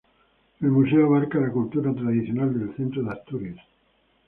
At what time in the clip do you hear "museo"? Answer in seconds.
0.71-1.05